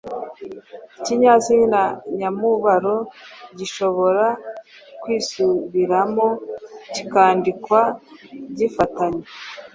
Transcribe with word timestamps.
Ikinyazina 0.99 1.81
nyamubaro 2.17 2.95
gishobora 3.57 4.25
kwisubiramo, 5.01 6.27
kikandikwa 6.93 7.81
gifatanye. 8.57 9.25